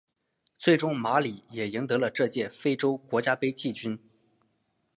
[0.57, 3.99] 最终马里也赢得了这届非洲国家杯季军。